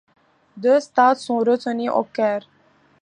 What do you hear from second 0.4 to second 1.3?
Deux stades